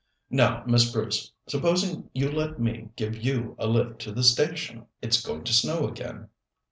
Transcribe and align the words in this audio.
Now, 0.31 0.63
Miss 0.65 0.91
Bruce, 0.91 1.31
supposing 1.47 2.09
you 2.11 2.31
let 2.31 2.59
me 2.59 2.89
give 2.95 3.15
you 3.15 3.55
a 3.59 3.67
lift 3.67 4.01
to 4.01 4.11
the 4.11 4.23
station? 4.23 4.87
It's 4.99 5.23
going 5.23 5.43
to 5.43 5.53
snow 5.53 5.87
again." 5.87 6.29